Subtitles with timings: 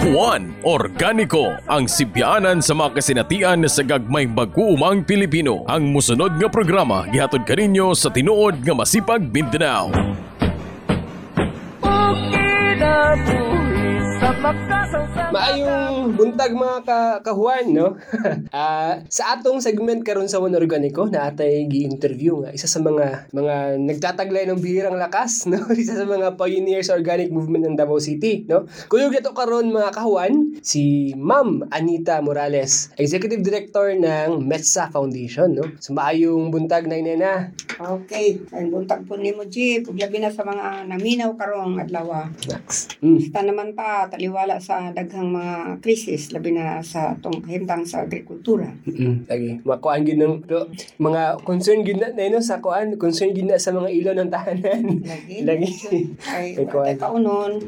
[0.00, 5.68] Juan Organiko ang sibyanan sa mga kasinatian sa gagmay mag-uumang Pilipino.
[5.68, 9.92] Ang musunod nga programa gihatod kaninyo sa tinuod nga masipag Mindanao.
[15.32, 17.96] Maayong buntag mga ka kahuan, no?
[18.52, 23.32] Ah, sa atong segment karon sa One Organico na atay gi-interview nga isa sa mga
[23.32, 25.56] mga nagtataglay ng bihirang lakas, no?
[25.82, 28.68] Isa sa mga pioneers sa organic movement ng Davao City, no?
[28.92, 35.64] Kuyog nato karon mga kahuan si Ma'am Anita Morales, Executive Director ng Metsa Foundation, no?
[35.80, 37.56] So maayong buntag na inena.
[37.80, 42.28] Okay, ay buntag po ni mo Jeep, labi na sa mga naminaw karong adlaw.
[42.48, 42.92] Max.
[43.00, 43.18] Mm.
[43.18, 48.70] Basta naman pa taliwala sa daghang mga krisis labi na sa tong kahimtang sa agrikultura.
[48.86, 49.50] Mm, lagi.
[49.66, 50.70] Makuan gid ng pero,
[51.02, 55.02] mga concern gid na no, sa kuan, concern gid na sa mga ilaw ng tahanan.
[55.02, 55.42] Lagi.
[55.42, 55.70] Lagi.
[56.22, 57.58] Ay, Ay, kaunon.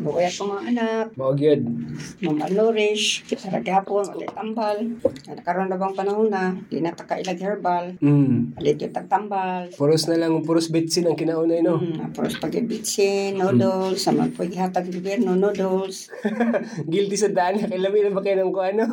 [0.00, 1.62] Buhay atong mga anak, Mao gyud.
[2.20, 4.76] malnourished, sa gihapon, wala tambal.
[5.26, 8.56] Nakaroon na bang panahon na, di na takailag herbal, Mm.
[8.56, 9.68] palit yung tagtambal.
[9.74, 11.76] Puros na lang puros betsin ang kinaunay no.
[11.76, 16.08] Mm, tapos pag-ibitsin, noodles, sa mga paghihatag ng gobyerno, noodles.
[16.90, 18.86] Guilty sa daan kay labi na ba kayo ng kuan no.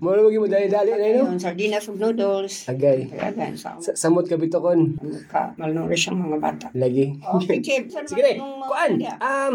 [0.00, 1.22] Mo mo dali-dali na no.
[1.28, 2.66] Ayun, sardinas ug noodles.
[2.66, 3.08] Agay.
[3.12, 4.96] Gan, sa Sa, samot ka bitokon.
[5.28, 6.66] ka malnourished ang mga bata.
[6.74, 7.16] Lagi.
[7.38, 7.90] Okay, Chip.
[7.90, 8.44] Saan Sige na.
[8.64, 8.92] Kuan.
[9.18, 9.54] Um,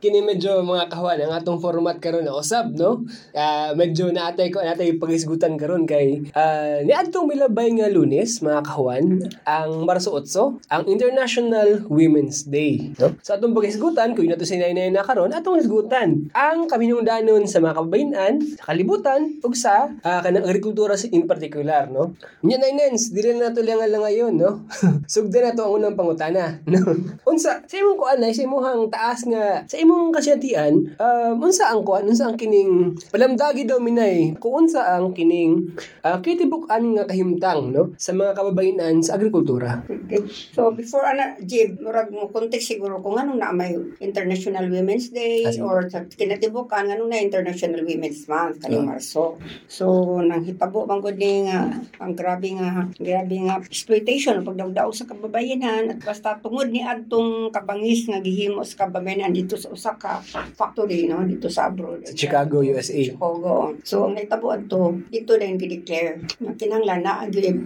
[0.00, 3.04] kini medyo mga kahuan ang atong format karon na usab no.
[3.36, 8.60] Ah, medyo naatay ko natay pagisgutan karon kay ah ni adtong milabay nga Lunes mga
[8.64, 13.12] kahuan ang Marso 8 ang International Women's Day no.
[13.20, 18.40] Sa atong pagisgutan kung nato sinay na karon atong hisgutan ang kaminungdanon sa mga kababayan
[18.56, 22.16] sa kalibutan ug sa ah, kanang agrikultura in particular no.
[22.40, 24.64] Nya na nens dili na nato lang ngayon no.
[25.12, 26.80] Sugdan nato ang unang pangutana no.
[27.28, 31.82] Unsa sa imong kuan na sa imong taas nga sa imong kasyatian um, unsa ang
[31.82, 35.74] kuan unsa ang kining palamdagi daw minay kung unsa ang kining
[36.06, 39.82] uh, kitibuk-an nga kahimtang no sa mga kababayan sa agrikultura.
[40.06, 40.22] Okay.
[40.54, 45.42] So, before, ana, Jib, murag mo context siguro kung anong na may International Women's Day
[45.42, 45.64] Ah, sige.
[45.64, 48.94] or sa kinatibukan, anong na International Women's Month, kaning Ah.
[48.94, 49.40] Marso.
[49.66, 55.08] So, nang hitabo bang gud ni nga, ang grabe nga, grabe nga exploitation, pagdawdaw sa
[55.08, 60.20] kababayanan, at basta tungod ni adtong kabangis nga gihimo sa kababayanan dito sa usa ka
[60.52, 62.04] factory, no, dito sa abroad.
[62.04, 62.92] Sa Chicago, USA.
[63.00, 63.72] Chicago.
[63.80, 67.64] So, ang naitabo adto dito din gi-declare na kinanglan na agib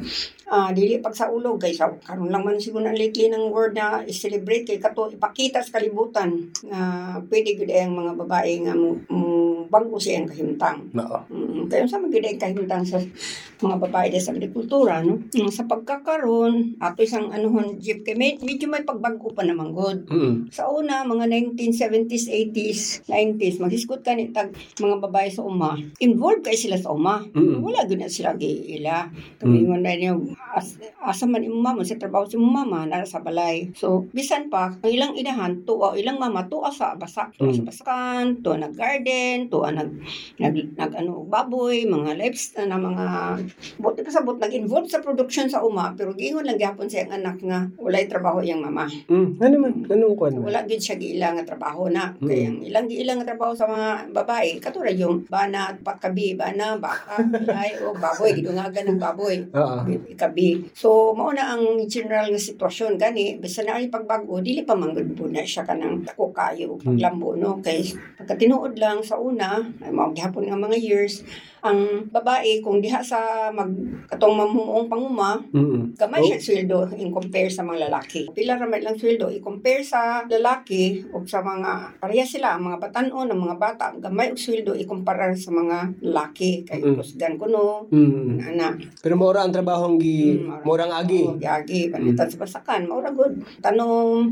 [0.49, 3.77] ah dili pag sa ulog kay sa karon lang man siguro na lately ng word
[3.77, 6.81] na i-celebrate kay kato ipakita sa kalibutan na
[7.29, 8.97] pwede gud ang mga babae nga mo,
[9.69, 10.89] bago siya ang kahimtang.
[10.97, 11.29] Mao.
[11.29, 12.97] Mm, kaya sa mga ang kahimtang sa
[13.61, 15.21] mga babae sa agrikultura no.
[15.37, 20.09] Mm, Sa pagkakaroon ato isang anuhon jeep kay med- medyo may pagbago pa naman god.
[20.09, 20.49] Mm.
[20.49, 21.29] Sa una, mga
[21.89, 25.77] 1970s, 80s, 90s, maghisgot ka ni tag mga babae sa uma.
[25.99, 27.25] Involved kay sila sa uma.
[27.33, 27.61] Mm.
[27.63, 29.09] Wala gud na sila giila.
[29.39, 30.19] Tumingon na niyo,
[30.55, 33.71] as, asa man imong mama, sa trabaho si mama, nara sa balay.
[33.79, 37.69] So, bisan pa, ang ilang inahan, tuwa, ilang mama, tuwa sa basa, tuwa sa Mm.
[37.69, 39.91] basakan, tuwa nag-garden, tuwa nag,
[40.43, 43.07] nag, nag, ano, baboy, mga livestock, na mga,
[43.79, 47.39] buti pa sa but, nag-involve sa production sa uma, pero giingon lang gyapon sa anak
[47.45, 48.91] nga, walay trabaho iyang mama.
[49.07, 49.39] Mm.
[49.39, 49.75] Ano man?
[49.87, 50.33] Anong man?
[50.43, 52.11] Wala gid siya giila nga trabaho na.
[52.19, 52.27] Mm.
[52.27, 57.23] Kaya ang ilang giila nga trabaho sa mga babae, katulad yung bana, pakabi, bana, baka,
[57.55, 59.47] ay, o baboy, gidungagan ng baboy.
[59.55, 59.87] Oo.
[59.87, 60.75] Ikabi.
[60.75, 65.15] So, mao na ang general nga sitwasyon gani, basta na ay pagbago, dili pa manggod
[65.15, 67.63] po na siya kanang dako kayo, paglambo, no?
[67.63, 67.87] Kay
[68.19, 71.23] pagka tinuod lang sa una, ay mao gihapon nga mga years,
[71.63, 73.71] ang babae kung diha sa mag
[74.07, 75.97] katong mamumuong panguma, Mm.
[75.99, 76.27] Gamay Oh.
[76.29, 78.29] siya sweldo in compare sa mga lalaki.
[78.31, 83.27] Pila ramay lang sweldo i-compare sa lalaki o sa mga pareha sila ang mga batanon
[83.27, 86.97] ng mga bata gamay og sweldo ikumpara sa mga lalaki kay Mm.
[86.97, 88.39] kusgan kuno Mm.
[88.41, 88.69] ana
[89.03, 91.23] Pero maura ang trabahong gi Mm, murang agi.
[91.27, 94.31] oh, yagi panitan sa basakan maura gud tanom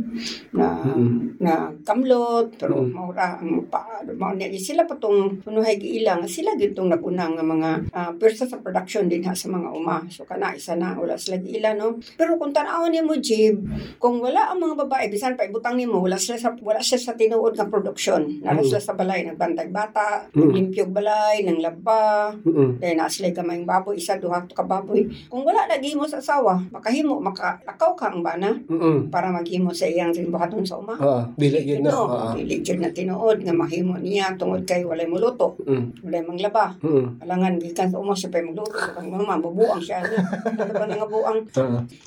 [0.53, 1.41] na Mm.
[1.41, 2.93] na kamlot pero Mm.
[2.93, 3.82] maura ang pa
[4.14, 6.88] mao sila patong punuhay giilang sila gid tong
[7.25, 10.93] nga mga uh, pwersa sa production din ha sa mga uma so kana isa na
[10.93, 13.65] wala sila giila no pero kung tan-awon nimo Jib
[13.97, 17.17] kung wala ang mga babae bisan pa ibutang nimo wala sila sa wala sila sa
[17.17, 20.75] tinuod nga production nara sila sa balay nagbantay bata Mm.
[20.93, 22.83] balay nang laba Mm.
[22.83, 26.61] dahil na sila gamayng baboy isa duha ka baboy kung wala lagi mo sa asawa
[26.69, 29.09] makahimo makalakaw ka ang bana Mm.
[29.09, 31.95] para maghimo sa iyang buhaton sa uma Oo, dili yun na.
[31.95, 32.29] no, Oo.
[32.35, 36.09] dili jud na tinuod nga mahimo niya tungod kay wala walay muluto, Mm.
[36.09, 36.73] walay manglaba.
[36.81, 37.06] Mm.
[37.20, 38.79] Alangan, gikan sa umos siya pa magluto.
[38.93, 40.03] Kang mama, mabuang siya.
[40.03, 41.38] Ano ba nga buang?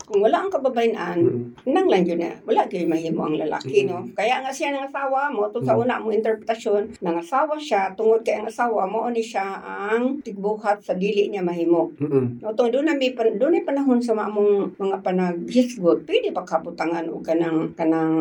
[0.05, 1.51] Kung wala ang kababayan, Mm.
[1.69, 4.05] nang lang yun na, wala kayo mahimo ang lalaki, no?
[4.13, 8.23] Kaya nga siya ng asawa mo, ito sa una mo interpretasyon, nang asawa siya, tungod
[8.23, 11.91] kay ang asawa mo, ni siya ang tigbuhat sa dili niya mahimo.
[11.99, 12.39] Mm.
[12.41, 17.19] No, doon na may doon ay panahon sa mamong mga panaghisgot, pwede pa kabutangan o
[17.19, 18.13] kanang kanang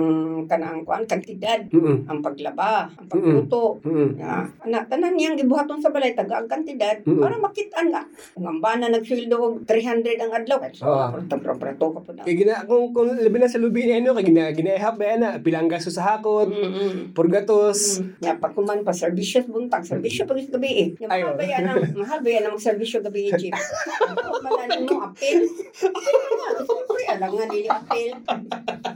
[0.44, 2.08] kanang kuan kantidad Mm.
[2.08, 3.78] ang paglaba, ang pagluto.
[3.84, 4.19] Mm.
[4.19, 7.16] Ya, ana tanan niyang gibuhaton sa balay taga ang kantidad Mm.
[7.18, 8.02] para makitaan nga.
[8.36, 11.08] Kung ang bana nagsweldo og 300 ang adlaw, kay so Ah.
[11.08, 11.56] oh.
[11.56, 12.22] prato ka po na.
[12.22, 15.20] Kaya gina, kung, kung labi na sa lubi na ano, kaya gina, ginaihap ba yan
[15.24, 17.16] na, pilang gasto sa hakot, Mm-mm.
[17.16, 18.04] purgatos.
[18.20, 20.88] Ya, pag kuman pa, servisyo buntag, servisyo pag gabi eh.
[20.98, 23.56] Yung mahal ba yan ang, mahal ba yan ang servisyo gabi eh, Jeep?
[23.56, 25.40] Ano ba na mo, apel?
[25.48, 28.10] Siyempre, alam nga, dili apel.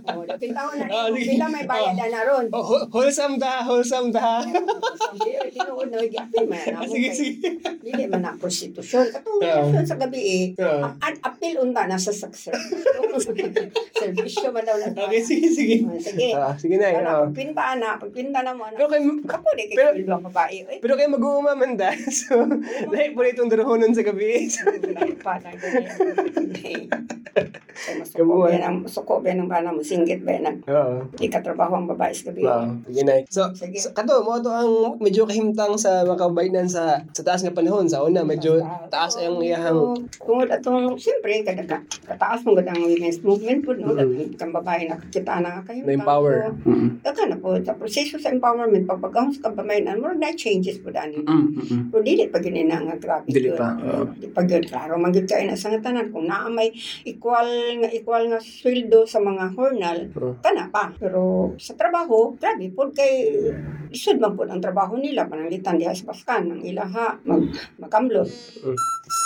[0.04, 1.24] O, dapat taon na Ah, rin.
[1.24, 2.46] Sila may bayad na naron.
[2.50, 4.42] Oh, whole- wholesome da, wholesome da.
[4.42, 4.52] Eh.
[6.74, 7.62] Ah, sige, sige.
[7.79, 9.11] Dili man na prostitusyon.
[9.11, 10.87] Katong uh, sa gabi eh, Oo.
[10.93, 12.55] ang apel unta nasa success.
[13.99, 14.94] servisyo man daw na.
[15.03, 15.76] Okay, sige, sige.
[15.82, 16.29] Ah, Sige.
[16.32, 18.67] Ah, sige na, Ano, pagpinta na, pagpinta na mo.
[18.69, 20.56] Pero kayo, ako di kay Pero- pero, ang babae.
[20.64, 21.91] Eh, pero kayo mag-uuma man da.
[22.12, 22.38] So,
[22.88, 24.47] lahi po itong darohonon sa gabi.
[24.47, 25.91] So, Lahi pa na ganyan.
[28.12, 28.53] Kamuha.
[28.53, 31.08] ba ang suko ba ng bana mo singgit ba nang Oo.
[31.11, 32.44] di ka trabaho ang babae sa gabi.
[32.44, 33.15] Wow, sige na.
[33.26, 33.81] So, Sige.
[33.81, 34.70] so kato, mo to ang
[35.00, 37.87] medyo kahimtang sa mga kabainan sa sa taas nga panahon.
[37.88, 41.76] Sa una, medyo taas ang iyahang Tungod atong, siyempre, kada ka,
[42.06, 43.94] kataas mo ang women's movement po, no?
[43.96, 44.37] Mm.
[44.37, 45.82] Kang babae nakakita na kayo.
[45.84, 46.52] na-empower.
[46.64, 47.02] Mm.
[47.02, 50.94] Daka na po, sa proseso sa empowerment, pag pagkahon sa kabamayan, murag na changes po
[50.94, 51.20] dani.
[51.22, 51.90] Mm.
[51.90, 53.28] Pero dili pa gini na nga grabe.
[53.28, 53.75] Dili pa.
[54.16, 54.62] Di pa yun.
[54.62, 56.12] Klaro, manggit kayo na sa nga tanan.
[56.14, 56.70] Kung naa may
[57.05, 57.48] equal
[57.82, 59.98] nga equal nga sweldo sa mga hornal,
[60.40, 60.94] kana pa.
[60.96, 63.12] Pero sa trabaho, grabe po kay
[63.93, 67.42] isod man po ang trabaho nila pananglitan diha sa paskan ng ilaha mag
[67.79, 68.29] makamlot.
[68.62, 68.79] Mm.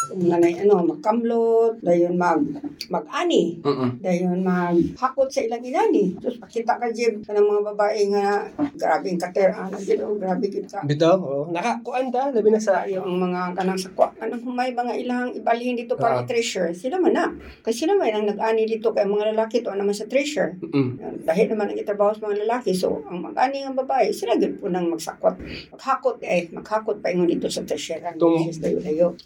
[0.06, 2.40] Kung nanay ano magkamlot, dayon mag
[2.88, 3.58] mag-ani.
[3.62, 3.90] Mm.
[4.00, 6.14] Dayon maghakot sa ilang inani.
[6.18, 8.46] Tapos pakita ka Jeb ka ng mga babae nga
[8.76, 10.82] grabe ang kater ana gid oh, grabe gid ka.
[10.86, 11.44] Bitaw, oh.
[11.50, 15.98] Nakakuan ta, labi na sa ang mga kanang sakwa kanang humay mga ilang ibalhin dito
[15.98, 16.22] para Ah.
[16.24, 16.72] i-treasure.
[16.72, 17.26] Sila man na.
[17.60, 20.56] Kasi sila man ang nag-ani dito kay mga lalaki to naman sa treasure.
[20.62, 21.22] Mm.
[21.26, 22.72] Dahil naman ang itrabaho sa mga lalaki.
[22.72, 25.36] So, ang mag-ani ng babae, sila gid po nang magsakwat.
[25.74, 27.98] Maghakot eh, maghakot pa ingon dito sa treasure.
[28.06, 28.22] Ang.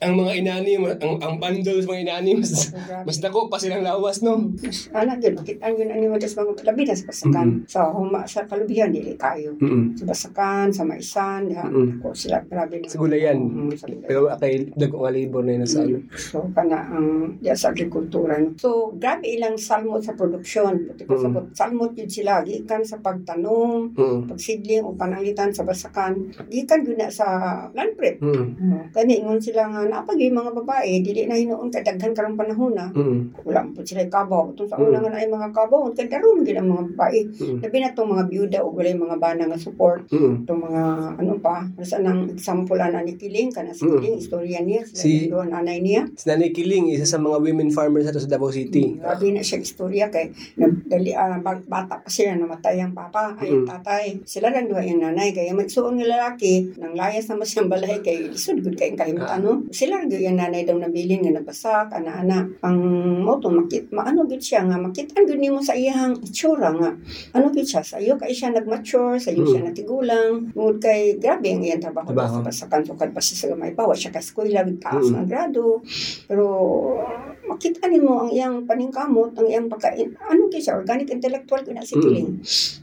[0.01, 2.73] Ang mga inani, ang, ang bundles mga inani, mas,
[3.05, 4.49] mas dako pa silang lawas, no?
[4.91, 7.47] Ana gid makita ang yun ani mo sa mga labi na sa basakan.
[7.51, 7.69] Mm-hmm.
[7.69, 9.53] Sa huma sa kalubihan dili kayo.
[9.95, 12.01] Sa basakan, sa maisan, Mm.
[12.01, 12.87] ako sila grabe na.
[12.87, 13.37] Sa gulayan.
[13.37, 14.07] Mm, sa gulayan.
[14.07, 15.99] Pero akay dagko nga labor na yun sa ano.
[16.15, 18.39] So, kana ang diya sa agrikultura.
[18.39, 18.55] no?
[18.57, 20.87] So, grabe ilang salmot sa produksyon.
[20.87, 21.23] Puti ko Mm.
[21.23, 22.41] sabot, salmot yun sila.
[22.41, 24.21] Gikan sa pagtanong, Mm.
[24.29, 26.13] pagsidling o pananglitan sa basakan.
[26.47, 27.27] Gikan yun na sa
[27.71, 28.21] land prep.
[28.21, 28.47] Mm.
[28.61, 32.93] Uh, kani ingon sila nga yung mga babae dili na hinuon kadaghan karong panahon na
[32.93, 33.33] Mm.
[33.41, 36.61] wala po sila kabaw tung sa una nga na ay mga kabaw kay daron gid
[36.61, 37.59] ang mga babae Mm.
[37.65, 40.45] labi na tong mga byuda o walay mga bana nga support Mm.
[40.45, 40.83] itong mga
[41.17, 43.81] ano pa sa nang example ana ni Kiling kana si.
[43.81, 47.73] Kiling istorya niya sila Si- doon anay niya Si Nanay Kiling, isa sa mga women
[47.73, 49.01] farmers sa Davao City.
[49.01, 53.65] Grabe na siya istorya kay nagdali bag- bata pa sila namatay ang papa ay ang
[53.65, 53.69] Mm.
[53.71, 54.05] tatay.
[54.23, 58.29] Sila lang duha yung nanay kaya magsuon ng lalaki nang layas naman siyang balay kay
[58.51, 59.63] isod gud kay kahimutan no.
[59.71, 62.79] Sila lang yung nanay daw nabilin nga nabasak ana-ana ang
[63.23, 66.91] moto makit maano gud siya nga makitan gud nimo sa iyang itsura nga
[67.39, 69.51] ano gud siya sa iyo kay siya nagmature sa iyo Mm.
[69.55, 73.71] siya natigulang tungod kay grabe ang iyang trabaho sa basakan sukad pa siya sa gamay
[73.73, 75.15] pa wa siya ka eskwela taas Mm.
[75.15, 75.81] nga grado
[76.27, 76.47] pero
[77.51, 80.15] makita nimo ang iyang paningkamot, ang iyang pagkain.
[80.23, 82.03] Ano kay siya organic intellectual ko na si Mm.
[82.03, 82.31] Kiling.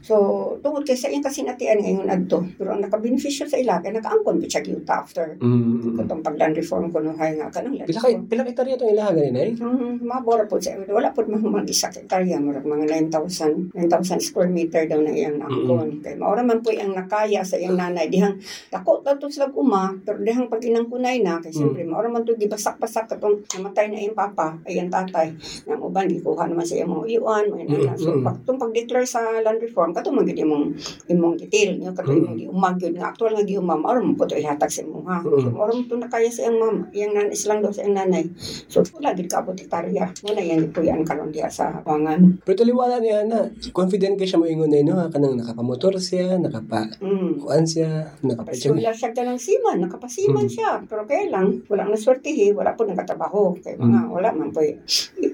[0.04, 0.14] So
[0.60, 4.46] tungod kay sa iyang kasinatian ngayon adto, pero ang nakabenepisyo sa ila kay nakaangkon pa
[4.46, 5.96] siya gyud after Mm.
[5.96, 8.92] katong pagland reform ko no hay nga kanang land Pila kay pila kay tarya tong
[8.92, 9.50] ilaha ganin ay?
[9.56, 10.76] Hmm, mabora po siya.
[10.84, 15.38] Wala po mga isa kay karya, murag mga 9,000 9,000 square meter daw na iyang
[15.38, 16.02] naangkon.
[16.02, 18.10] Kay maura man po iyang nakaya sa iyang nanay.
[18.10, 18.36] Dihang
[18.68, 22.34] dako ta to sila uma, pero dihang pag inangkunay na, kay siyempre maura man to
[22.34, 25.28] gibasak-basak katong namatay na iyang papa, ay iyang tatay.
[25.66, 27.92] Nang uban gikuha naman sa mga uyuan, mga nana.
[27.94, 28.24] So Mm.
[28.24, 30.74] pag tung pag-declare sa land reform, katong magid imong
[31.06, 34.34] imong detail nyo katong imong giumag yun nga actual nga giumam, maura man po to
[34.34, 35.20] ihatag sa imong ha.
[35.22, 35.54] So Mm.
[35.54, 38.24] maura man to nakaya sa iyang mama, iyang nanay silang daw sa iyang nanay.
[38.66, 40.04] So wala gid ka hektarya.
[40.24, 42.40] Wala yan po yan karon diya sa wangan.
[42.42, 47.42] Pero taliwala niya na, confident kay siya moingon na no, kanang nakapamotor siya, nakapa Mm.
[47.42, 48.70] kuan siya, nakapa siya.
[48.72, 50.52] Wala siya ka ng siman, nakapasiman Mm.
[50.52, 50.70] siya.
[50.84, 53.56] Pero kaya lang, wala na swertihi, wala po nagkatrabaho.
[53.58, 54.12] Kaya mga, Mm.
[54.14, 54.62] wala man lang po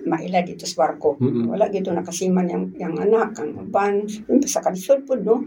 [0.05, 1.17] maila dito sa barko.
[1.17, 1.49] Mm-mm.
[1.49, 5.45] Wala gito nakasiman yung, yung anak, ang uban, yung sa kalisod po, no?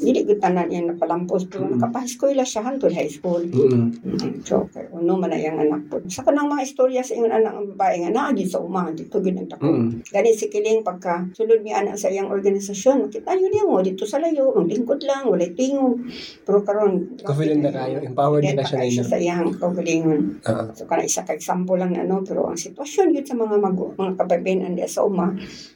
[0.00, 1.44] Hindi ko tanan yan napalampos.
[1.46, 1.76] Pero Mm-mm.
[1.76, 3.44] nakapahiskoy la siya hantod high school.
[3.44, 3.92] Mm-mm.
[4.00, 6.00] Mm, So, kay uno man na yung anak po.
[6.08, 9.20] Sa kanang mga istorya sa ingon anak ang babae nga naa gyud sa uma dito
[9.20, 9.68] gyud nagdako.
[9.68, 9.88] Mm.
[10.08, 14.08] Gani si Kiling pagka sulod ni anak sa iyang organisasyon, makita yun niya mo dito
[14.08, 16.00] sa layo, maglingkod lang, walay tingog.
[16.48, 19.04] Pero karon Confident na kayo, empowered na siya na ina.
[19.04, 20.40] sa iyang kaugalingon.
[20.48, 20.72] Ah.
[20.72, 23.94] So kana isa ka example lang na no, pero ang sitwasyon gyud sa mga magu,
[23.94, 25.30] mga kababayan andi sa uma,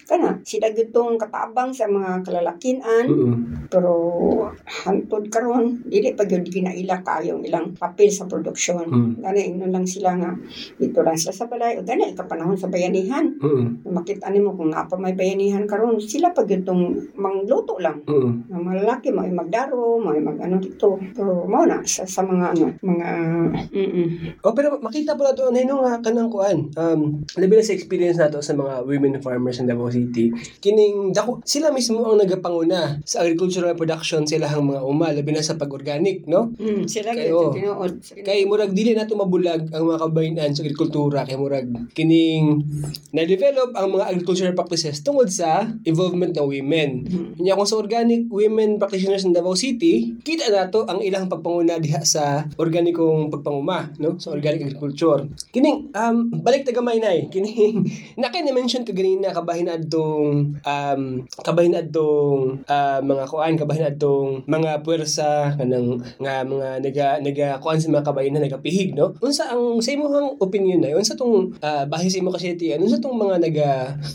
[0.08, 3.32] kana sila gyud tong katabang sa mga kalalakinan, Mm-mm.
[3.70, 3.92] pero
[4.84, 8.86] hantod karon dili pa gyud ginaila kayong ilang papel sa produksyon.
[8.88, 9.12] Mm.
[9.22, 10.30] Gani ino lang sila nga
[10.76, 13.30] dito lang sila sa balay o gani ka panahon sa bayanihan.
[13.38, 13.86] Mm-mm.
[13.88, 18.02] Makita nimo kung naa pa may bayanihan karon sila pa gyud tong mangluto lang.
[18.08, 18.50] Mm-mm.
[18.50, 20.98] Ang mga lalaki mo ay magdaro, mo ay mag ano dito.
[21.12, 23.08] Pero mao na sa, sa mga ano, mga
[23.70, 26.68] mm Oh, pero makita po nato ano nga kanang kuan.
[26.74, 30.33] Um, labi na sa experience nato sa mga women farmers in Davao City.
[30.62, 35.45] Kining dako sila mismo ang nagapanguna sa agricultural production sila ang mga uma labi na
[35.45, 36.54] sa pag-organic, no?
[36.57, 37.52] Mm, sila Kayo.
[37.52, 37.92] gyud tinuod.
[38.23, 42.64] Kay murag dili nato mabulag ang mga kabayinan sa agrikultura kay murag kining
[43.12, 46.90] na-develop ang mga agricultural practices tungod sa involvement ng women.
[47.42, 52.00] Nya kung sa organic women practitioners in Davao City, kita nato ang ilang pagpanguna diha
[52.07, 54.16] sa organikong pagpanguma, no?
[54.16, 55.26] Sa organic agriculture.
[55.50, 57.82] Kining um balik ta gamay nay, kining
[58.21, 61.02] na kay mention ka ganina kabahin adtong um
[61.42, 67.82] kabahin adtong ah, mga kuan kabahin adtong mga puwersa kanang nga mga naga naga kuan
[67.82, 69.11] sa mga kabahin na nagapihig no?
[69.18, 73.18] Unsa ang sa imong opinion na unsa tong uh, bahin sa imong kaseti unsa tong
[73.18, 73.71] mga naga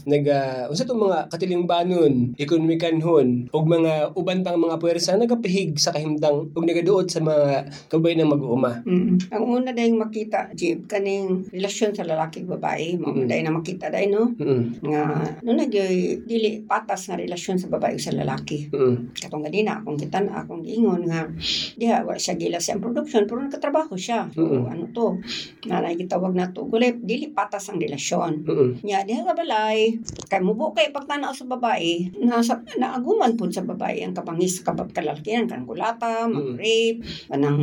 [0.08, 6.53] naga unsa tong mga katilingbanon ekonomikanhon ug mga uban pang mga puwersa nagapihig sa kahimtang
[6.53, 8.86] ug nagaduot sa mga kabahin ng mag-uuma?
[8.86, 9.34] Mm.
[9.34, 13.25] Ang una dahil makita, Jib, kaning relasyon sa lalaki ug babae, mo Mm.
[13.25, 14.24] dahil na makita dahil, no?
[14.38, 15.01] mm Nga,
[15.41, 18.69] no na dili patas nga relasyon sa babae sa lalaki.
[18.69, 21.25] mm Katong ganina, akong kita na, akong giingon nga,
[21.74, 24.29] diha, wala siya gila sa production, pero nakatrabaho siya.
[24.31, 24.69] So, Mm.
[24.69, 25.17] ano to,
[25.65, 28.46] na nakikitawag na to, gulay, dili patas ang relasyon.
[28.46, 29.98] mm Nya, diha ka balay,
[30.29, 34.93] kay mubo kay pagtanaw sa babae, nasa, naaguman po sa babae ang kabangis sa kabab
[34.93, 36.55] kalalakihan, kanang kulata, mga Mm.
[36.55, 37.60] rape, kanang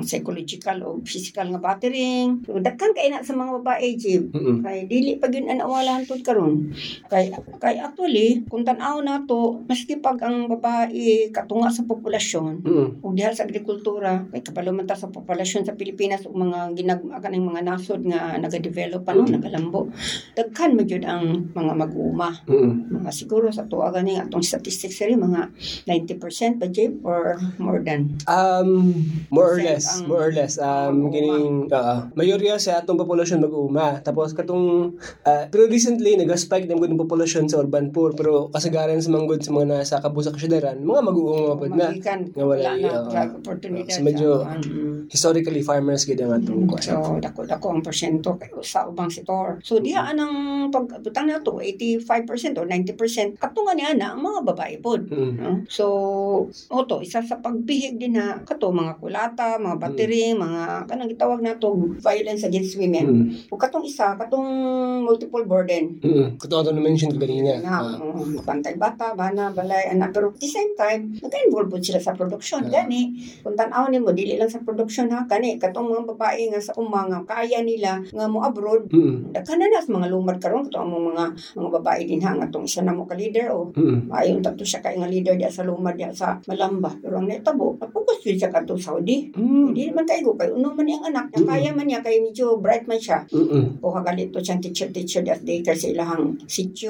[0.00, 2.40] psychological o physical nga battering.
[2.46, 4.32] So, dagkan kay na sa mga babae, Jib.
[4.32, 6.70] mm Kay dili pa gyud ana wala hantod karon.
[7.08, 13.12] Kay kay actually kung tan-aw nato maski pag ang babae katunga sa populasyon mm ug
[13.14, 17.42] diha sa agrikultura kay kabalo man ta sa populasyon sa Pilipinas ug mga ginag kaning
[17.42, 19.32] mga nasod nga naga-develop pa no Mm.
[19.40, 19.90] nagalambo.
[20.38, 22.30] Daghan man gyud ang mga mag-uuma.
[22.46, 25.50] mm Mga siguro sa tuwa gani atong statistics rin mga
[25.88, 29.00] 90% ba Jib or more than Um,
[29.32, 30.60] more or less, more or less.
[30.60, 33.98] Um, kining, uh, mayorya sa atong populasyon mag-uuma.
[34.04, 38.12] Tapos katong, uh, pero recently, nag-spike ng good populasyon sa urban poor.
[38.12, 41.88] Pero kasagaran sa mga good sa mga nasa kabusa kasyadaran, mga mag-uuma pa na.
[41.96, 46.82] nga wala, na uh, job opportunity so medyo- um, Historically, farmers gid ang atong kuwan.
[46.82, 49.62] So, dako-dako ang porsyento kay sa ubang sektor.
[49.62, 54.74] So, diha anang pagbutang na to 85% or 90% katunga niya na ang mga babae
[54.82, 55.06] pod.
[55.06, 55.32] Mm.
[55.38, 55.52] No?
[55.70, 55.84] So,
[56.74, 61.54] oto, isa sa pagbihig din na kato mga kulata, mga battery, mga kanang gitawag na
[61.54, 63.06] to violence against women.
[63.06, 63.26] Mm.
[63.54, 64.50] O katong isa, katong
[65.02, 65.96] multiple burden.
[66.02, 66.26] Mm.
[66.36, 67.62] Katong atong na-mention ko kanina.
[67.62, 67.94] Na, Ah.
[67.96, 70.10] um, bantay bata, bana, balay, anak.
[70.10, 72.66] Pero at the same time, nag-involve po sila sa production.
[72.66, 72.82] Ah.
[72.82, 75.24] Gani, kung tanaw ni mo, dili lang sa production ha.
[75.24, 78.90] Kani, katong mga babae nga sa umang nga kaya nila nga mo abroad.
[78.90, 79.30] Mm.
[79.30, 82.48] Daghan na na sa mga lumad karon katong mga mga mga babae din ha nga
[82.50, 84.08] tong isa na mo ka leader o Mm.
[84.08, 86.96] Ayon tato siya kay nga leader diya sa lumad diya sa Malamba.
[86.96, 89.28] Pero ang netabo, napokus yun siya kadto Saudi.
[89.30, 89.70] Mm.
[89.70, 91.46] Hindi man kay kay uno man niyang anak, nga Mm.
[91.46, 93.22] kaya man niya kay medyo bright man siya.
[93.28, 93.78] Mm.
[93.78, 96.40] Kuha galito siyang teacher-teacher at daycare sa ilahang.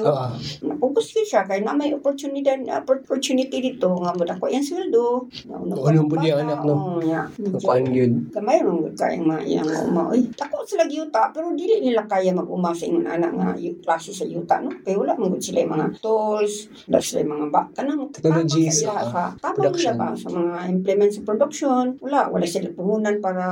[0.07, 0.31] Ah.
[0.63, 5.27] Napokus yun siya kay na may opportunity opportunity dito nga mo dako yung sweldo.
[5.27, 6.75] Nga uno Oo, pa ano po ang anak, no?
[7.03, 7.21] nga.
[7.59, 8.31] Kuan yun.
[8.31, 10.15] Kamay rong kaya mga iyang uma.
[10.15, 14.15] Uy, tako sila yuta pero dili nila kaya mag-uma sa ingon anak nga yung klase
[14.15, 14.71] sa yuta no.
[14.87, 18.87] Kay wala man gud sila yung mga tools, wala sila yung mga ba kanang Technologies,
[18.87, 21.83] ah, tama nila ba sa mga implement sa production.
[21.99, 23.45] Wala, wala sila puhunan para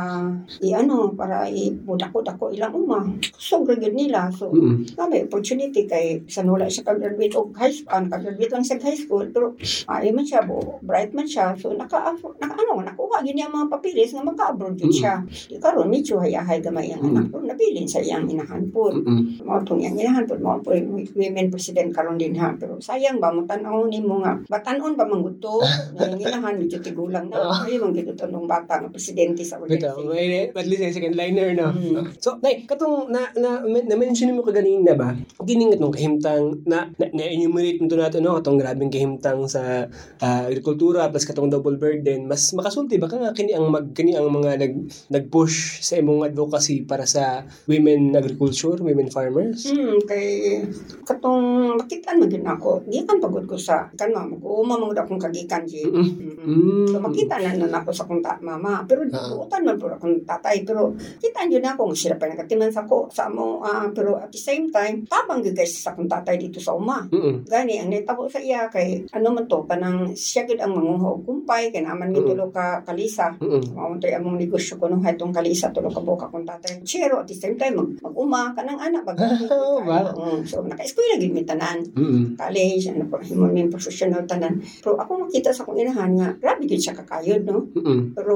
[0.63, 3.00] i-ano, para i-dako-dako ilang uma.
[3.36, 4.27] So, gud nila.
[4.33, 4.97] So, Mm.
[4.97, 8.75] na may opportunity kay sa wala siya kag-graduate og high school, ang kag-graduate lang sa
[8.81, 9.55] high school, pero
[9.88, 13.67] ay man siya, bo, bright man siya, so naka, naka ano, nakuha gini ang mga
[13.71, 15.21] papilis nga maka-abroad yun siya.
[15.24, 18.89] Di karon medyo hayahay gamay ang anak, pero nabilin sa iyang inahan po.
[18.91, 19.45] Mm.
[19.45, 20.74] Mao tong iyang inahan po, mao po
[21.15, 25.62] women president karon din ha, pero sayang ba, matan-aw ni mo nga, batanon ba mangguto,
[26.00, 30.07] yung inahan, medyo tigulang na, ay mong gito tanong bata nga presidente sa organization.
[30.09, 31.69] may at least second liner no.
[31.69, 32.15] Mm.
[32.17, 35.13] So, nay, katong na na men- na-mention mo kaganina ba?
[35.39, 39.85] Giningat nung kahimtang na, na, na-enumerate mo to nato no katong grabing kahimtang sa
[40.19, 44.13] ah, agrikultura plus katong double burden mas makasulti ba ka nga kini ang mag kini
[44.13, 44.73] ang mga nag
[45.09, 49.65] nag-push sa imong advocacy para sa women agriculture, women farmers?
[49.65, 50.61] Hmm, kay
[51.03, 52.83] katong makitaan man gyud ako.
[52.85, 55.83] Di kan pagod ko sa kan ma mag-uuma mo akong kagikan di.
[55.85, 56.87] Mm.
[56.87, 58.85] So makita na na ako sa akong ta- mama.
[58.85, 59.31] Pero Ah.
[59.31, 60.63] buutan man po akong tatay.
[60.63, 63.60] Pero kita nyo na ako nga sila pa nakatiman sa ko sa mo.
[63.60, 67.04] ah, pero at the same time, tabang guys sa akong tatay dito sa uma.
[67.12, 67.44] Mm.
[67.44, 71.22] Gani, ang nitabo sa iya kay ano man to, kanang siya gud ang manguha og
[71.25, 72.27] kumpay, kay naman mi Mm.
[72.32, 73.36] tulo ka kalisa.
[73.38, 73.75] Mm.
[73.75, 76.80] Mao tay among negosyo ko nung hatong kalisa tulo ka buka kong tatay.
[76.88, 79.18] Chero at the same time mag, mag-uma kanang anak bag.
[79.56, 80.13] Oh, ba?
[80.13, 82.38] Mm, so naka-eskwela gid mi tanan Mm.
[82.38, 84.62] college, ano po, himon min professional tanan.
[84.80, 87.65] Pero ako makita sa akong inahan nga, grabe gid siya kakayod, no?
[88.13, 88.36] Pero,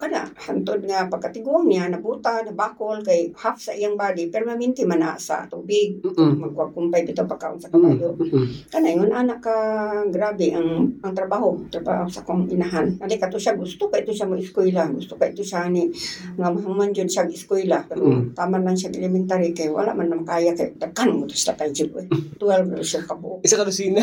[0.00, 5.20] kana, hantod nga, pagkatiguang niya, nabuta, nabakol, kay half sa iyang body, permanente man na
[5.20, 6.00] sa tubig.
[6.00, 6.40] Mm.
[6.40, 8.16] Magwakumpay bitaw pagkaon sa kabayo.
[8.16, 8.72] Mm.
[8.72, 9.56] Kana, yun, anak ka,
[10.08, 12.96] grabe ang ang trabaho, trabaho sa akong inahan.
[12.96, 15.92] Kali ka to siya, gusto ka ito siya mo eskwela, gusto ka ito siya ni,
[16.40, 17.84] nga mahuman dyan siya eskwela.
[17.84, 18.32] Pero, Mm.
[18.32, 21.68] tama lang siya elementary, kay wala man naman kaya, kay dagkan mo to sa tayo,
[22.00, 22.08] eh.
[22.40, 23.44] 12 na siya kabuok.
[23.44, 24.00] Isa ka lusina.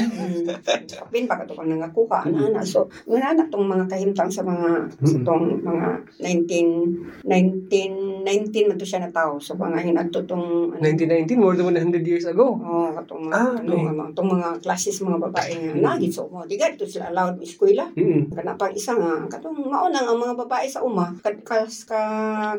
[0.85, 2.61] Kapin baka to kang nangakuha na na.
[2.61, 5.87] So, wala na tong mga kahimtang sa mga sa tong mga
[6.21, 9.39] 19 19 19 man to siya na tao.
[9.39, 12.53] So mga hinadto tong ano, 1919, more than 100 years ago.
[12.53, 13.87] Oh, katong mga, Ah, ano, okay.
[13.87, 16.43] mga, tong mga classes mga babae nga nagit so mo.
[16.43, 17.87] Di to sila allowed mo eskwela.
[17.95, 18.29] Mm.
[18.35, 21.09] Kana pang isa nga katong maunang ang mga babae sa uma
[21.47, 22.01] kas ka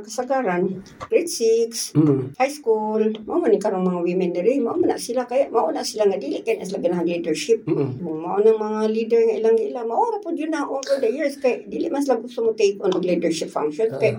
[0.01, 2.33] kasagaran grade 6 Mm.
[2.39, 5.69] high school mao man ni karong mga women diri mao man na sila kaya mao
[5.69, 8.01] na sila nga dili kay sila ganahan leadership Mm.
[8.01, 11.37] Mao ng mga leader nga ilang ila mao ra pud yun na over the years
[11.37, 14.17] kay dili man sila gusto mo take on leadership functions kay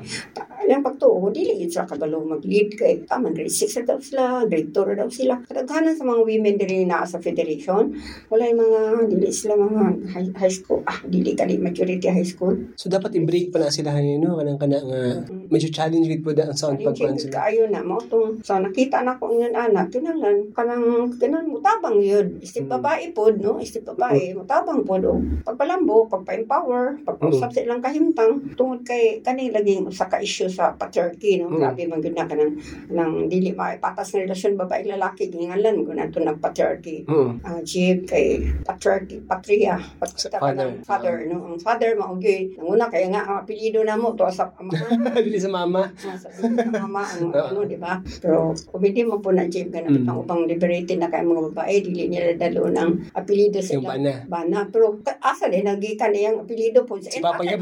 [0.70, 4.72] ang pagtuo dili gid sila kabalo mag-lead kay taman grade 6 na daw sila grade
[4.72, 5.34] 2 na daw sila.
[5.41, 7.96] Kadaghanan sa mga women diri na sa federation.
[8.27, 9.81] Wala yung mga dili sila mga
[10.12, 10.84] high, high school.
[10.84, 12.51] Ah dili kali maturity high school.
[12.75, 15.01] So dapat i-break pa na sila no kanang kana nga
[15.48, 17.38] medyo challenge with po ang sound pagkuan Challenging sila.
[17.39, 20.84] kaayo na mo tong so nakita na ko yun anak kinahanglan kanang
[21.15, 22.41] kanang mutabang yun.
[22.41, 22.74] Isip Mm.
[22.75, 23.55] babae pod no?
[23.58, 25.13] Isip babae mutabang pod o
[25.46, 28.51] pagpalambo pagpa-empower pagpausap sa ilang kahimtang.
[28.58, 31.48] Tungod kay kani laging usa ka issue sa patriarchy no?
[31.48, 31.57] Mm.
[31.61, 32.57] grabe man gyud na kanang
[32.90, 37.39] nang dili maipatas na relasyon babae lalaki gingalan mo na to ng patriarchy Mm.
[37.39, 38.27] uh, jib kay
[38.61, 40.70] patriarchy patria pat, father, father.
[40.81, 44.74] father no ang father maugay nanguna kaya nga ang apelyido na mo to sa ama
[45.20, 45.85] Dili sa mama.
[45.94, 48.00] nasa sa mama ang ano, di ba?
[48.18, 50.07] Pero hindi mo po na Jim ganun Mm.
[50.07, 54.13] ang upang liberated na kay mga babae, dili nila dalo ng apelido sa ilang bana.
[54.25, 54.59] bana.
[54.65, 57.59] Pero asa din nagikan niyang apelido po sa Si Papa Yap.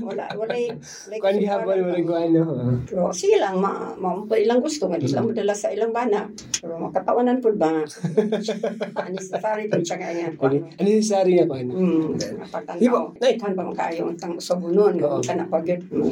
[0.00, 0.54] wala wala
[1.10, 2.42] like, Kuan di hapon mo ko ano.
[2.82, 5.14] pero sige lang, ma, ma, ma ilang gusto nga, di Mm.
[5.14, 6.20] lang madala sa ilang bana.
[6.58, 7.84] Pero makatawanan po ba?
[9.14, 10.48] Necessary po siya kaya nga.
[10.48, 11.72] Ano ano yung sari nga ko ano.
[11.74, 12.08] Hmm,
[12.80, 13.00] Di ba?
[13.20, 13.34] Nay.
[13.38, 14.96] Kan ba makayo ang sa bunon?
[14.98, 15.20] Oo.
[15.20, 15.66] Kan na pag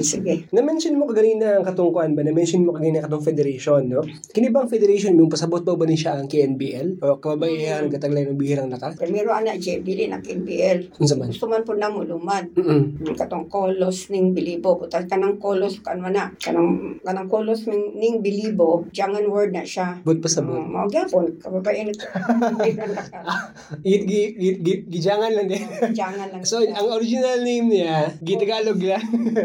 [0.05, 0.46] sige.
[0.53, 2.22] Na-mention mo kaganina ang katungkuan ba?
[2.22, 4.05] Na-mention mo kaganina katong federation, no?
[4.31, 7.03] Kini bang federation yung pasabot ba ba ni siya ang KNBL?
[7.03, 7.90] O kababaihan mm.
[7.90, 8.98] nagkataglay ng bihirang lakas?
[9.01, 10.94] Primero ana Jim, dili na KNBL.
[11.01, 11.29] Man?
[11.33, 12.53] Gusto man po na mo lumad.
[12.55, 13.03] Mm.
[13.09, 18.14] Ang katong kolos ning bilibo butas kanang kolos kan na kanang kanang kolos ning, ning
[18.44, 20.59] bilibo jangan word na siya Bud pasabot.
[20.59, 22.02] Um, mao gyapon kababayan ito
[23.83, 25.62] Gi gi gi gi- gijangan lang din.
[25.92, 29.02] jangan lang So, ang original name niya, Gitagalog lang.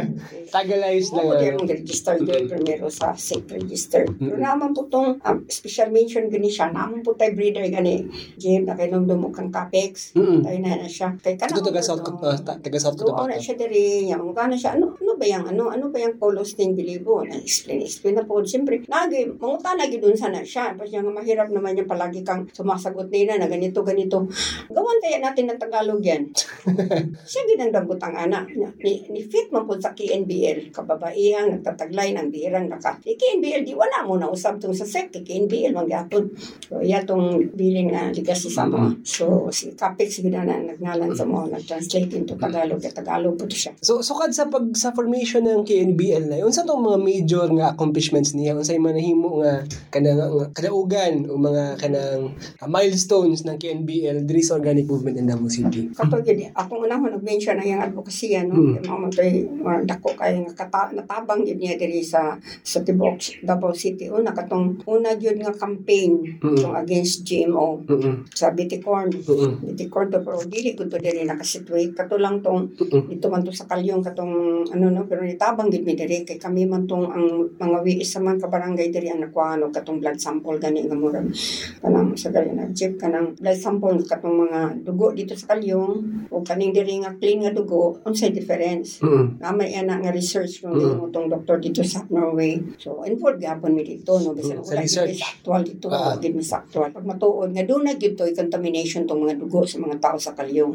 [0.53, 1.25] Tagalize lang.
[1.25, 1.41] Ako ano.
[1.41, 4.03] din register din primero sa SIC register.
[4.09, 4.43] Pero Mm.
[4.43, 6.69] naman po itong um, special mention gani siya.
[6.69, 8.05] Naman po tayo breeder gani.
[8.35, 10.11] Jim, na kayo nung dumukang capex.
[10.13, 10.41] Mm.
[10.41, 11.13] Tayo na na siya.
[11.17, 12.43] Kay Ito taga South Cotabato.
[12.43, 12.51] Cotabato.
[12.51, 13.43] uh, taga South Doon na Cotabato.
[13.43, 16.55] siya diri, yung mga na siya, ano, ano ba yung, ano, ano ba yung kolos
[16.55, 17.23] ng bilibo?
[17.23, 18.39] Na-explain, explain na po.
[18.41, 20.73] Siyempre, nagi, manguta lagi doon sana siya.
[20.73, 24.23] Tapos yung mahirap naman yung palagi kang sumasagot nila na ganito, ganito.
[24.71, 26.31] Gawan kaya natin ng Tagalog yan.
[27.29, 28.47] siya ginagdagot ang anak.
[28.81, 30.71] Ni, ni fit man po sa KNBL.
[30.71, 32.95] Kababaihan, nagtataglay ng birang naka.
[33.03, 35.11] Si KNBL, di wala mo na usab tong sa SEC.
[35.11, 36.31] Kay KNBL, mangyapon.
[36.67, 39.03] So, iya tong billing na legacy sa mga.
[39.03, 42.79] So, si Capex, gina na nagnalan sa mga, nag-translate into Tagalog.
[42.79, 43.75] Kaya Tagalog po siya.
[43.83, 48.31] So, sukad sa pag sa formation ng KNBL na, unsa tong mga major nga accomplishments
[48.31, 48.55] niya?
[48.77, 50.21] Unsay man nahimo nga kanang
[50.53, 52.29] kadaugan o mga kanang
[52.61, 55.89] uh, milestones ng KNBL diri sa organic movement in Davao City?
[55.97, 58.85] Kato yun, akong unang nag-mention na yung advocacy, ano, Mm.
[58.85, 63.73] mga matay, mga dako kayo nga kata, natabang yun niya diri sa, sa Tibok, Davao
[63.73, 64.13] City.
[64.13, 66.77] Una, katong, una yun nga campaign Mm.
[66.77, 68.29] against GMO Mm.
[68.29, 69.09] sa Biticorn.
[69.09, 69.73] Mm.
[69.73, 71.97] Biticorn to, pero dili ko to diri nakasituate.
[71.97, 73.09] Kato lang tong, Mm.
[73.09, 76.69] dito man to sa kalyong katong, ano no, pero nitabang gid mi diri, kay kami
[76.69, 80.19] man tong, ang mga wiis sa man kabarangay barangay diri ang nakuha no katong blood
[80.19, 81.31] sample gani nga murag
[81.79, 86.43] kanang sa gali na jeep kanang blood sample katong mga dugo dito sa kalyong o
[86.43, 89.39] kaning diri nga clean nga dugo unsay difference Mm.
[89.39, 91.07] na may ana nga research kung Mm.
[91.07, 91.09] mm.
[91.13, 92.57] tong doktor dito sa Norway.
[92.81, 94.33] So, involved gapon mi dito, no?
[94.33, 96.17] Bisan Mm, sa actual dito, Ah.
[96.17, 96.89] wala gid mi sa actual.
[96.89, 100.73] Pag matuod, nga na gid to, contamination tong mga dugo sa mga tao sa kalyong.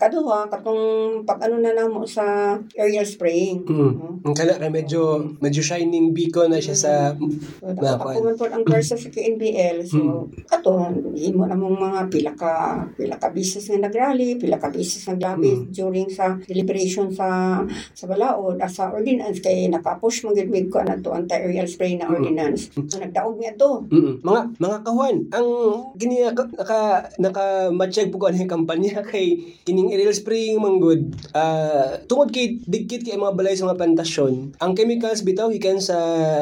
[0.00, 0.82] Kaduha, katong
[1.28, 3.62] pag ano na namo sa aerial spraying.
[3.68, 4.24] Mm.
[4.24, 4.32] no?
[4.32, 6.92] Kala ka medyo medyo shining beacon na siya sa
[7.60, 9.76] So, Mga ako man po ang kursa sa KNBL.
[9.84, 10.24] So, Mm.
[10.48, 10.70] ato,
[11.14, 12.52] himo na mong mga pila ka,
[12.94, 15.62] pila ka business nga nagrally, pila ka business nga grabe Mm.
[15.70, 17.60] during sa deliberation sa
[17.92, 21.94] sa balaod, as sa ordinance, kay nakapush mo gid mig ko na to anti-aerial spray
[21.94, 22.14] na Mm.
[22.14, 22.70] ordinance.
[22.88, 23.84] So, nagdaog niya to.
[23.88, 24.20] Mm-mm.
[24.20, 25.48] mga mga kawan ang
[25.94, 32.30] gini naka naka, matchag po ko ang kampanya kay kining aerial spraying manggod ah tungod
[32.30, 35.96] kay digkit kay mga balay sa mga plantasyon ang chemicals bitaw gikan sa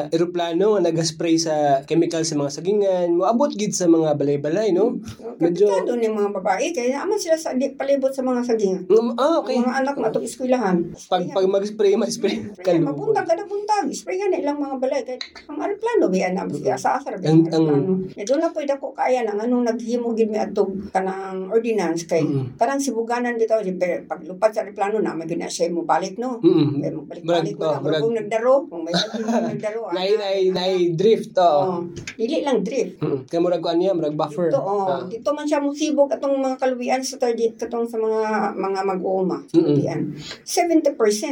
[0.09, 5.01] eroplano nga nagaspray sa chemicals sa mga sagingan moabot gid sa mga balay-balay no
[5.37, 5.93] Medyo- Medyo...
[5.95, 8.85] ni mga babae, kaya aman sila sa di, palibot sa mga saging.
[8.85, 10.77] Mm, ah okay Ang mga anak na itong eskwelahan.
[11.05, 13.85] pag pag mag-spray ma-spray Kaya mabuntag kada buntag.
[13.89, 15.01] Spray nga na ilang mga balay.
[15.01, 16.45] Kaya ang aeroplano, biyan na.
[16.47, 17.67] Sige, asa asa Ang- ang.
[18.09, 22.21] E doon na po ko kaya nang anong naghimo gid mi atog kanang ordinance kay
[22.21, 22.57] Mm.
[22.57, 26.37] kanang sibuganan bitaw di pag lupat sa aeroplano na may gina siya mo balik no.
[26.39, 26.81] Mm.
[26.81, 27.67] Kaya magbalik-balik mo na.
[27.67, 28.93] oh, Pero murag- kung nagdaro, kung may
[29.53, 29.81] nagdaro.
[29.85, 31.43] ah, Nay nay nay drift to.
[31.43, 31.81] Oh,
[32.13, 32.97] dili lang drift.
[32.97, 33.25] Mm.
[33.25, 34.47] Kaya murag ko niya, murag buffer.
[34.47, 35.03] Dito, oh, Ah.
[35.03, 38.21] dito man siya musibog atong mga kaluwian sa target katong sa mga
[38.53, 39.53] mga mag-uuma Mm-mm.
[39.77, 40.01] kaluwian.
[40.41, 40.87] 70%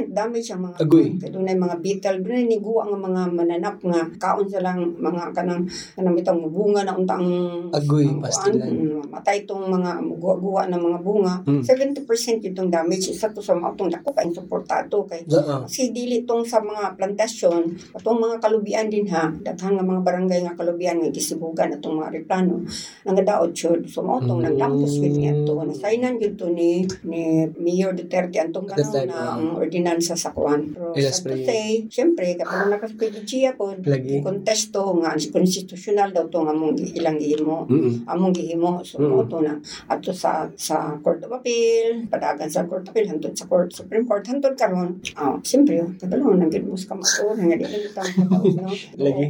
[0.10, 1.16] damage ang mga Agoy.
[1.16, 5.64] kay dunay mga beetle, dunay niguwa nga mga mananap nga kaon sa lang mga kanang
[5.94, 7.26] kanang bitang bunga na untang
[7.72, 9.02] Agoy, pastilan.
[9.16, 11.36] Kuan, mm, matay tong mga guwa-guwa ng mga bunga.
[11.48, 11.64] Mm.
[11.64, 15.64] 70% itong damage isa to sa mga tong dako kay suportado kay Oo.
[15.66, 20.40] kasi dili tong sa mga plantasyon, atong mga kalubian din ha, daghang nga mga barangay
[20.44, 22.62] nga kalubian nga gisibugan atong mga replano
[23.06, 23.88] nga daot jud.
[23.88, 24.48] So mao tong Mm.
[24.54, 25.56] nagdampos gid niya to.
[25.64, 29.36] Nasaynan gid to ni ni Mayor Duterte antong time, na ah.
[29.38, 30.76] ang ordinansa sa kuan.
[30.76, 34.20] Pero sa say, syempre kapag nakaspedisya po, Lagi.
[34.22, 37.66] kontesto nga constitutional daw to nga mong gi- ilang gihimo
[38.06, 39.14] among gihimo so Mm.
[39.16, 39.54] mo to na
[39.90, 44.06] ato sa sa Court of Appeal padagan sa Court of Appeal hantod sa Court Supreme
[44.06, 49.26] Court hantod karon ah siyempre kabalo mo sa kamatuor nga di kita no Lagi.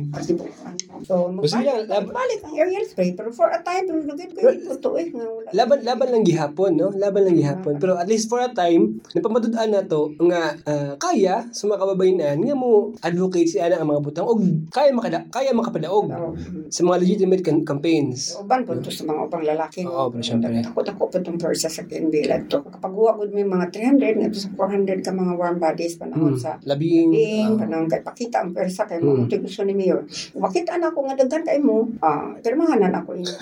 [1.05, 4.91] so magbalik, magbalik ang aerial spray pero for a time pero lugid ko ito to
[4.97, 5.07] eh
[5.55, 6.89] Laban laban lang gihapon, no?
[6.91, 7.77] Laban lang gihapon.
[7.77, 12.37] Pero at least for a time, napamatud-an na to nga ah, kaya sa mga kababayenan
[12.41, 14.41] nga mo advocate si ana ang mga butang og
[14.73, 16.27] kaya makada kaya makapadaog Pero,
[16.71, 18.35] sa mga legitimate cam- campaigns.
[18.41, 19.64] Uban po to sa mga upang lalaki.
[19.85, 20.61] Oo, pero syempre.
[20.61, 22.59] Ako ako po itong persa sa KNBL to.
[22.61, 26.33] Kapag huwag mo may mga 300, nga to sa 400 ka mga warm bodies panahon
[26.35, 26.41] Mm.
[26.41, 29.31] sa Labing Ding, ah, kanang kay pakita ang persa kay mo mm.
[29.31, 30.01] gusto ni Mayor.
[30.35, 31.87] Makita na ako nga daghan kay mo.
[31.99, 33.33] Ah, pirmahanan ako inyo.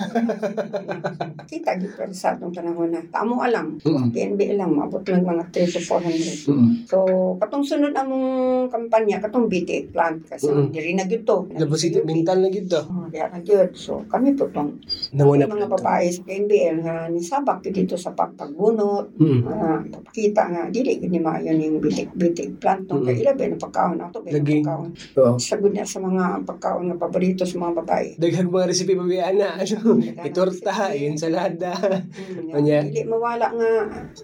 [1.50, 3.00] Kita gid persa tong panahon na.
[3.10, 3.76] Tamo alam.
[3.82, 4.14] Mm.
[4.54, 6.46] Lang maabot lang mga 3 to 400.
[6.46, 6.70] mm.
[6.86, 6.98] So,
[7.42, 8.26] katong sunod among
[8.70, 10.70] kampanya, katong BT plant kasi Mm.
[10.70, 11.48] diri na gyud to.
[11.58, 12.80] Labos ito mental na gid to.
[12.86, 13.74] Oh, kaya na gyud.
[13.74, 14.78] So, kami po tong
[15.10, 19.40] Nanguna mga babae sa PNBL nga nisabak gyud dito sa pagpagbunot, Mm.
[19.44, 23.04] Ah, papakita nga dili gid ni maayo ning bitik bitik plant no Mm.
[23.04, 24.30] kay ilabi na pagkaon ato ba
[24.62, 25.34] pagkaon Oo.
[25.36, 29.48] sagud na sa mga pagkaon nga paborito sa mga babae Daghang mga recipe pa ana,
[29.62, 29.76] ano,
[30.22, 31.72] itorta, ensalada.
[31.74, 32.78] Mm, nga, Anya.
[32.84, 33.70] dili mawala nga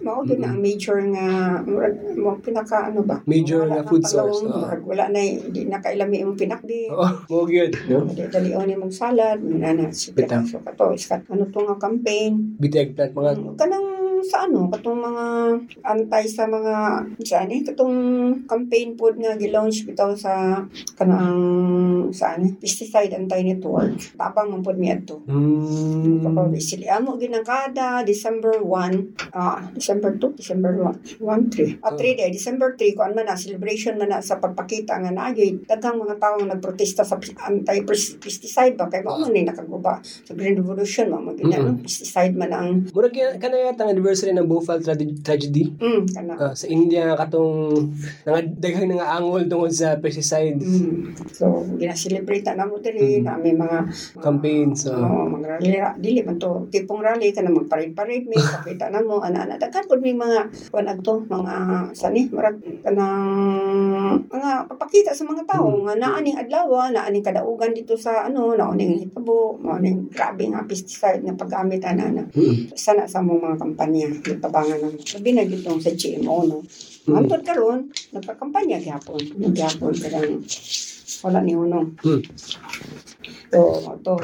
[0.01, 1.25] mao na ang major nga
[2.15, 4.41] mo pinaka ano ba Major nga food source,
[4.85, 8.05] wala na di na kailami imong pinakdi Oo, mo gyud, no?
[8.11, 9.39] Dali ni mong salad,
[9.91, 10.43] si Bitaw.
[10.45, 12.61] so kato iskat ano to nga campaign.
[12.61, 15.25] Biteg plant mga kanang sa ano katong mga
[15.87, 16.75] antay sa mga
[17.23, 17.97] saan eh katong
[18.45, 20.61] campaign pod nga gi-launch bitaw sa
[20.99, 21.41] kanang
[22.11, 25.23] saan eh pesticide antay network tabang man pod mi adto.
[25.25, 26.25] Mm.
[26.25, 32.19] Kapag isili amo ginangkada December 1 ah December 2 December 1 1 3 ah 3
[32.19, 36.19] day December 3 kuan man na celebration man na sa pagpakita nga naayay daghang mga
[36.19, 37.15] tawo nga nagprotesta sa
[37.47, 37.79] anti
[38.19, 38.91] pesticide ba?
[38.91, 41.79] Kay mao man ni nakaguba sa Green Revolution mo mo gina no?
[41.79, 42.69] Pesticide man ang
[43.11, 45.71] kaya kanaya ang anniversary ng Bhopal trage- tragedy.
[45.71, 46.03] mm
[46.35, 47.87] Ah, sa India nga katong
[48.27, 51.15] nga daghang nga angol tungod sa pesticides Mm.
[51.31, 53.23] So, gina-celebrate na mo diri Mm.
[53.23, 53.77] na may mga
[54.19, 54.83] campaigns.
[54.83, 55.71] So, Oh, mga rally,
[56.01, 59.87] dili man to tipong rally ka na magparid-parid may pakita na mo ana ana daghan
[59.87, 61.55] pud may mga kuan adto mga
[61.93, 67.71] sani marag kanang mga papakita sa mga tao nga naa ning adlaw naa ning kadaugan
[67.71, 72.73] dito sa ano naa ning hitabo ning grabe nga pesticide nga paggamit ana ana mm.
[72.73, 76.59] sana sa mga kampanya itabangan na labi na gitong sa GMO no
[77.01, 77.17] Mm.
[77.17, 79.17] Antod karon nagkakampanya gyapon.
[79.57, 80.45] Gyapon kadang
[81.25, 81.97] wala ni hunong.
[81.97, 82.21] Hmm.
[83.49, 84.21] So, to.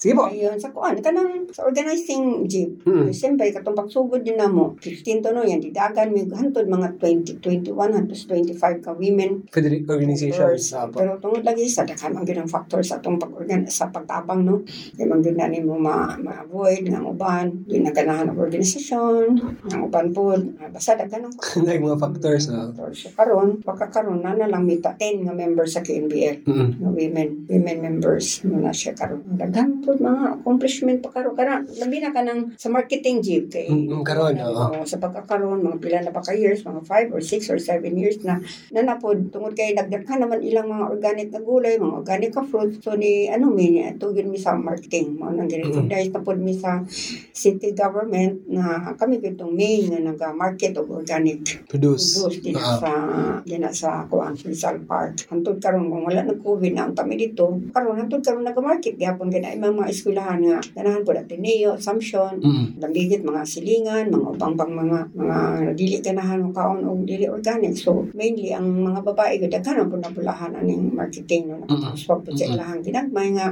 [0.00, 0.32] Sige po.
[0.32, 2.80] Ayun, sa kuan, kanang sa organizing jeep.
[2.88, 3.12] Mm.
[3.12, 7.44] Siyempre, katong pagsugod din na mo, 15 to no, yan, didagan, may hantod mga 20,
[7.44, 9.44] 21, hantos 25 ka women.
[9.52, 10.72] Federal organizations.
[10.72, 11.04] Apo.
[11.04, 14.64] Pero tungod lagi sa dakhan ang ginang factor sa atong pag-organ sa pagtabang no.
[14.96, 19.36] Kay man gyud nani mo ma- ma-avoid nga uban, di na ganahan ang organisasyon,
[19.68, 20.08] ang uban
[20.64, 21.34] ah, basta daghan ang
[21.68, 22.48] Like mga factors.
[22.48, 22.72] ah.
[22.72, 23.04] factors.
[23.12, 28.40] Karon, pagkakaroon na na lang mita 10 nga members sa KNBL nga women women members
[28.48, 32.54] mo na siya karon daghan po mga accomplishment pa karon karon labi na ka ng
[32.54, 34.70] sa marketing jeep kay Mm, mm, karon, oo.
[34.70, 37.90] Oo, sa pagkakaroon mga pila na pa ka years mga 5 or 6 or 7
[37.96, 38.38] years na
[38.70, 42.78] na napod tungod kay dagdagan naman ilang mga organic na gulay mga organic ka fruit
[42.78, 46.52] so ni ano mi ni tugid mi sa marketing mo nang recognize na pod mi
[46.52, 46.84] sa
[47.32, 52.20] city government na kami kitong main nga naga-market og organic Produce.
[52.20, 52.76] Produce din Ah.
[52.76, 52.90] sa
[53.40, 55.24] din sa kuan Rizal Park.
[55.30, 57.48] Hantod karon kung wala nag COVID na ang kami dito.
[57.72, 62.76] Karon hantod karon nag-market gyapon gina imong mga eskwelahan nga ganahan po Ateneo, Assumption, Mm.
[62.76, 65.38] lambigit mga silingan, mga ubang pang mga mga
[65.72, 67.72] dili ganahan mo kaon og dili organic.
[67.76, 72.44] So mainly ang mga babae gud daghan po nabulahan aning marketing no nakapaswag po sa
[72.46, 73.48] ilahang ginagmay nga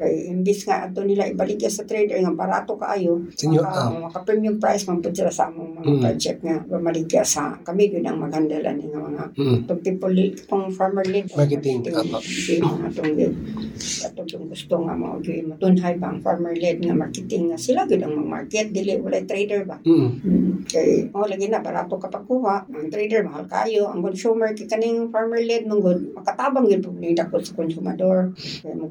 [0.00, 3.20] kay imbis nga ato nila ibaligya sa trader nga barato kaayo
[3.52, 3.92] maka, ah.
[3.92, 6.00] maka premium price man po sila sa among mga Mm.
[6.02, 9.58] project nga maligya sa kami yun ang maghandalan nga mga Mm.
[9.84, 13.12] people itong farmer led Marketing, itong atong
[14.06, 17.98] atong gusto nga mo gyud matunhay ba ang farmer led nga marketing nga sila gud
[17.98, 20.08] ang mag-market dili walay trader ba Mm.
[20.22, 20.46] Hmm.
[20.66, 22.66] Kay, oh, lagi na, barato ka pagkuha.
[22.66, 23.86] Ang trader, mahal kayo.
[23.86, 28.34] Ang consumer, kay kaning farmer-led, mong good, makatabang yun pag nidakot sa konsumador.
[28.34, 28.90] Kaya, mag,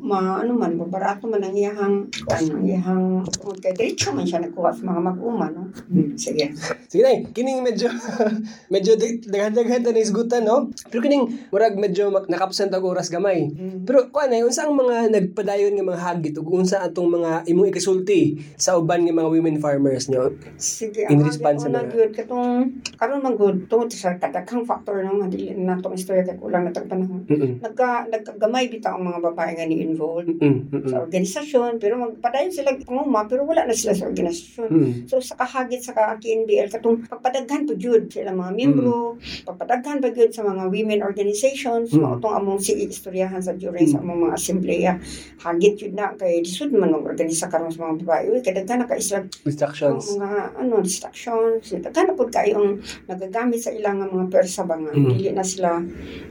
[0.00, 4.72] ma, ano man, barato man ang iyahang, ang iyahang, tungod kay diretso man siya nagkuha
[4.72, 5.68] sa mga mag-uma, no?
[5.92, 6.16] Hmm.
[6.16, 6.56] Sige.
[6.88, 7.92] Sige na, kining medyo
[8.74, 10.72] medyo dag- daghan-daghan na isgutan, no?
[10.88, 13.44] Pero kining murag medyo nakapsan tag oras gamay.
[13.52, 13.84] Hmm.
[13.84, 17.70] Pero kuan ay unsa ang mga nagpadayon nga mga hagit ug unsa atong mga imong
[17.70, 20.34] ikasulti sa uban nga mga women farmers nyo?
[20.58, 25.54] Sige, In response na good, katong, karon man good, tungod sa kadaghang factor ng madili
[25.54, 27.22] na itong istorya kay kulang na panahon.
[27.24, 27.62] Mm.
[27.62, 30.72] Nagka, nagkagamay bitaw ang mga babae nga ni-involved Mm.
[30.72, 30.88] Mm.
[30.88, 34.70] sa organisasyon, pero magpadayon sila panguma, pero wala na sila sa organisasyon.
[35.06, 40.32] So sa kahagit sa KNBL katong pagpadaghan po jud sila mga miyembro, pagpadaghan pa jud
[40.32, 42.00] sa mga women organizations, Mm.
[42.00, 44.92] mao tong among si istoryahan sa during sa among mga assembleya.
[45.38, 48.24] Hagit jud na kay disud man mag-organisa karon sa mga babae.
[48.32, 50.16] Uy, na ka isla Instructions.
[50.16, 51.76] mga ano distractions.
[51.76, 54.96] Daghan na pud kayong nagagamit sa ilang mga persa ba nga.
[54.96, 55.12] Mm.
[55.12, 55.76] Dili na sila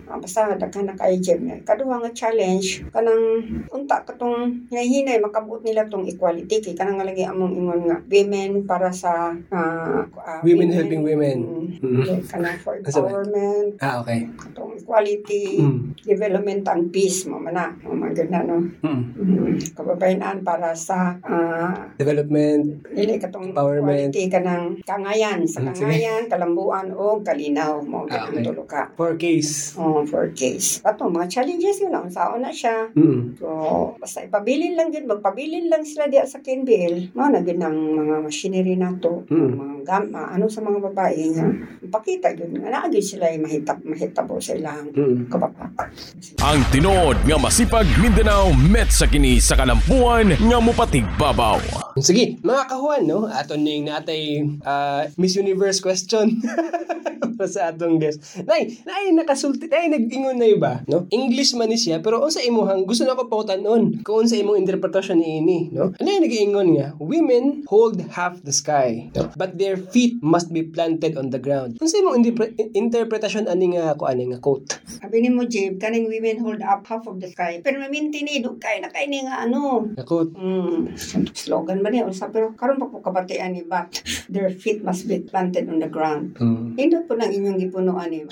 [0.09, 1.45] ah, basta daghan na kay gem.
[1.61, 7.21] Kaduha nga challenge kanang unta katong hinahinay makabot nila tong equality kay kanang nga lagi
[7.29, 11.37] among ingon nga women para sa ah, ah, Women helping women.
[11.45, 11.67] Mm.
[11.83, 12.03] Mm.
[12.07, 14.25] Like, kanang for empowerment, Ah, okay.
[14.39, 15.93] katong equality, Mm.
[16.01, 17.69] development and peace mo man na.
[17.85, 18.57] Oh, mga ganun, no?
[18.81, 19.01] Mm.
[19.13, 19.53] Mm.
[20.41, 22.81] Para sa ah, Development.
[22.89, 24.09] dili katong Empowerment.
[24.09, 25.85] quality kanang kangayan sa Mm, sige.
[25.85, 28.41] kangayan kalambuan o kalinaw mo Ah, okay.
[28.41, 29.75] tulo ka For case.
[29.75, 33.37] oh for case ato mga challenges yun ang sao na siya Mm.
[33.37, 33.47] so
[33.95, 38.15] basta ipabilin lang yun magpabilin lang sila diya sa KNBL mga na yun ang mga
[38.21, 39.53] machinery nato Mm.
[39.53, 41.45] mga gam ano sa mga babae nga
[41.89, 45.27] pakita yun nga naagin sila ay mahitap mahitabo sa ilang Mm.
[45.29, 45.87] kababata
[46.43, 51.59] Ang tinuod nga masipag Mindanao met sa kini sa kalampuan nga mupatig babaw.
[51.99, 53.27] Sige, mga kahuan, no?
[53.27, 56.39] Aton ning natay ah, Miss Universe question
[57.39, 58.19] para sa atong guest.
[58.43, 61.07] Nay, nay nakasulti, nay nag-ingon na iba, no?
[61.07, 65.23] English man ni siya, pero unsa imuhang gusto na ko pautan-on kung unsa imong interpretasyon
[65.23, 65.95] ni ini, no?
[65.95, 66.87] Ano yung nag-ingon nga?
[66.99, 69.31] Women hold half the sky, no?
[69.39, 71.79] but their feet must be planted on the ground.
[71.79, 74.79] Unsa imong interpre- interpretasyon ani nga ko ani nga quote?
[74.99, 78.43] sabi ni mo Jib kaning women hold up half of the sky pero maminti ni
[78.43, 80.33] dugkay na kay ni nga ano Nga quote.
[80.35, 80.93] Mm,
[81.33, 82.05] slogan ba niya?
[82.09, 83.89] Usa, pero karon pa po kabatian ni but
[84.27, 86.35] their feet must be planted on the ground.
[86.37, 86.75] Mm.
[86.75, 88.25] Hindot po lang inyong gipunuan ni.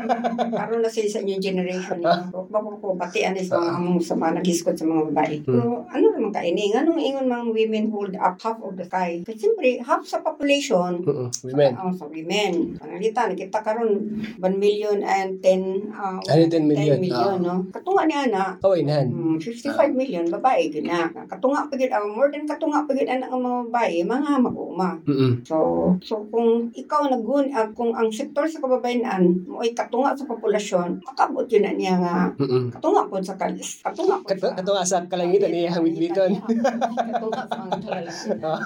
[0.58, 2.06] karon na sa inyong generation ni.
[2.06, 5.36] Wa pa po batian ni sa mga among sa mga naghiskot sa mga babae.
[5.42, 6.74] Pero ano naman kaini?
[6.76, 9.22] Anong ingon mga women hold up half of the sky?
[9.26, 11.28] Kasi siyempre, half sa population Mm-mm.
[11.44, 11.72] Women.
[11.76, 12.52] Oh, sa women.
[12.76, 13.90] Pangalita, nakita karon
[14.36, 16.98] 1 million and 10 uh, Ano, 10 million?
[16.98, 17.54] 10 million, no?
[17.70, 19.06] Katunga niya na, Oh, inahan.
[19.06, 21.06] Mm, 55 million babae gid na.
[21.26, 24.90] Katunga pa gid ang more than katunga pa gid ang mga babae mga mag-uma.
[25.04, 25.42] Mm-mm.
[25.42, 25.56] So
[26.00, 31.02] so kung ikaw nagun uh, kung ang sektor sa kababayenan mo ay katunga sa populasyon,
[31.02, 32.72] makabot yun na niya nga Mm-mm.
[32.72, 33.82] katunga po sa kalis.
[33.82, 36.30] Katunga po Kato, kato nga sa kalangitan niya ang bitbiton.
[36.40, 38.28] katunga sa mga kalalaki.
[38.42, 38.58] Ah.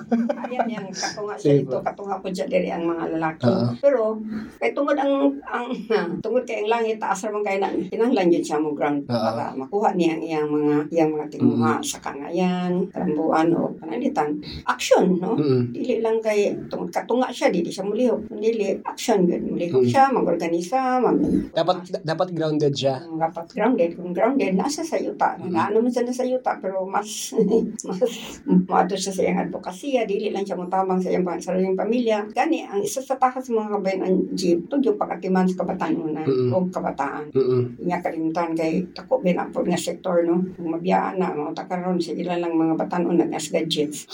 [0.46, 1.82] Ayan yang katunga Sige dito, po.
[1.82, 3.46] katunga nga po dyan diri ang mga lalaki.
[3.48, 3.70] Oo.
[3.80, 4.02] Pero
[4.60, 5.66] kay tungod ang ang
[6.24, 9.14] tungod kay ang langit taas ra man kay na kinahanglan yun siya mo ground Oo.
[9.14, 14.36] para makuha niya ang iyang mga iyang mga tinguha sa kangayan, karambuan o pananitan.
[14.68, 15.34] Action, no?
[15.36, 15.72] Mm-mm.
[15.72, 18.28] Dili lang kay tungod katunga siya, dili siya mulihok.
[18.36, 19.90] Dili action gyud mulihok Mm.
[19.90, 21.16] siya, mag-organisa, mag
[21.54, 23.00] Dapat dapat grounded siya.
[23.06, 23.94] dapat grounded.
[23.96, 25.38] Kung grounded, nasa sa yuta.
[25.38, 25.52] Mm.
[25.54, 27.32] Naano man sa yuta, pero mas,
[27.86, 28.12] mas,
[28.66, 30.04] mato siya sa iyang advokasya.
[30.04, 31.95] Dili lang siya mutabang sa iyang sariling pamilya.
[32.04, 36.22] Gani, ang isa sa takas mga kabayan ang jeep, ito yung pagkatiman sa kabataan muna,
[36.26, 36.52] Mm-mm.
[36.52, 37.32] o kabataan.
[37.32, 37.62] Mm-mm.
[37.86, 40.42] Nga kalimtan kay tako binapod nga sektor, no?
[40.58, 44.10] Kung mabiyaan na, mga takaroon, sa ilan lang mga batanon na as gadgets.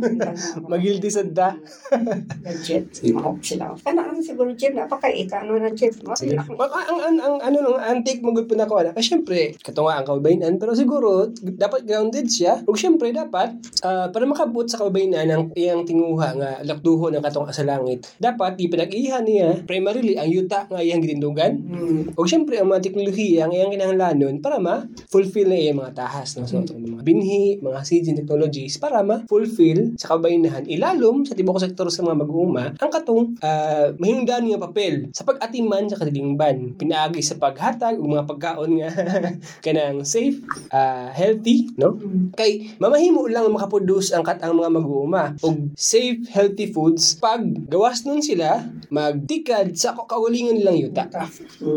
[0.72, 1.58] Magildi sadda.
[2.46, 3.04] gadgets.
[3.04, 3.74] Mahok sila.
[3.82, 5.92] Kana naman siguro, Jim, napakay, ika, ano na, Jim.
[6.16, 6.38] Sige.
[6.38, 8.94] Ang, ang, ang, ang, ano nung antique mo gud po na ko na.
[8.94, 12.62] Kasi syempre, kato nga ang kababayan pero siguro dapat grounded siya.
[12.68, 17.48] Ug syempre dapat ah, para makabot sa kababayan ang iyang tinguha nga lakduho ng katong
[17.50, 18.04] sa langit.
[18.20, 21.58] Dapat ipinag-ihan niya primarily ang yuta nga iyang gitindugan.
[21.58, 22.00] Hmm.
[22.14, 26.36] O syempre, ang mga teknolohiya ang iyang kinahanglanon para ma-fulfill na iyang mga tahas.
[26.38, 26.46] No?
[26.46, 31.58] So, itong mga binhi, mga seeds and technologies para ma-fulfill sa kabaynahan, ilalom sa tibok
[31.62, 36.76] sektor sa mga mag-uuma, ang katong uh, mahingdan nga papel sa pag-atiman sa katilingban.
[36.76, 38.90] Pinaagi sa paghatag o mga pagkaon nga
[39.64, 40.42] kanang safe,
[40.74, 41.96] ah, healthy, no?
[42.34, 47.40] Kay mamahimo lang makaproduce ang kat ang mga mag-uuma og safe, healthy foods pag
[47.72, 51.08] gawas nun sila magtikad sa kaulingan nilang yuta.
[51.56, 51.72] So,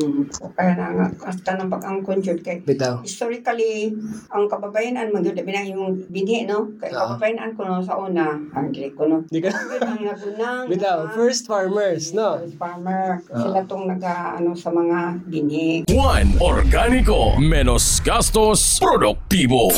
[0.52, 3.00] kaya na nga, hasta ng pag-angkon yun kay Bitaw.
[3.00, 3.96] historically,
[4.28, 6.76] ang kababayanan, magyud na yung binhi, no?
[6.76, 7.16] Kay Oo.
[7.16, 9.24] kababayanan ko no, sa una, ang dili ko, no?
[9.32, 12.44] Di ka Yun ang nagunang, Bitaw, first farmers, no?
[12.44, 13.24] first farmer.
[13.32, 13.40] Oo.
[13.40, 15.88] Sila tong naga, ano, sa mga binhi.
[15.88, 17.40] Juan Organico.
[17.40, 19.72] Menos gastos, produktibo.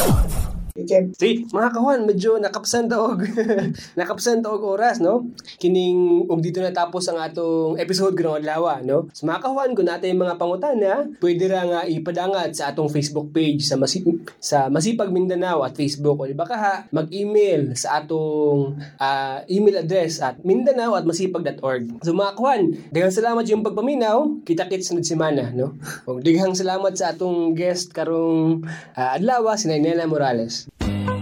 [0.77, 3.25] Jeb, Si, mga kawan, medyo nakapsan taog.
[3.99, 5.33] nakapsan taog oras, no?
[5.57, 9.09] Kining, ug dito natapos ang atong episode karong adlaw, no?
[9.09, 13.65] Sa mga kawan, kung natin mga pangutana, pwede ra nga ipadangat sa atong Facebook page
[13.65, 14.05] sa Masip
[14.37, 16.21] sa Masipag Mindanao at Facebook.
[16.21, 22.05] O di ba kaha, mag-email sa atong ah, email address at mindanao at masipag.org.
[22.05, 22.61] So mga kawan,
[22.93, 24.45] daghang salamat yung pagpaminaw.
[24.45, 25.73] Kita-kits sunod semana, no?
[26.05, 28.61] O daghang salamat sa atong guest karong
[28.93, 30.66] ah, adlaw, si Nainela Morales.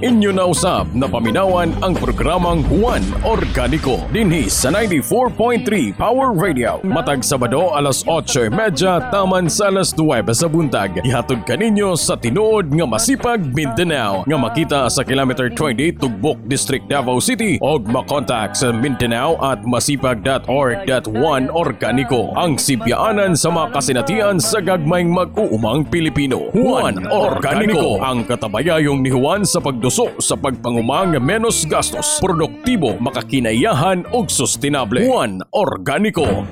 [0.03, 6.83] Inyo na usab na paminawan ang programang Juan Organico dinhi sa 94.3 Power Radio.
[6.83, 10.99] Matag Sabado alas 8.30 taman sa alas 9 sa buntag.
[10.99, 17.23] Ihatod kaninyo sa tinuod nga masipag Mindanao nga makita sa kilometer 20 Tugbok District Davao
[17.23, 25.07] City og makontak sa Mindanao at masipag.org.1 Organico ang sibyaanan sa mga kasinatian sa gagmayng
[25.07, 26.51] mag-uumang Pilipino.
[26.51, 29.63] Juan Organico ang katabayayong ni Juan sa
[29.95, 34.99] pagduso sa pagpangumang menos gastos, produktibo, makakinayahan ug sustainable.
[34.99, 36.43] Juan Organico.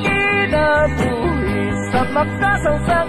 [0.00, 1.60] Kinabuhi
[1.92, 3.04] sa makasang sa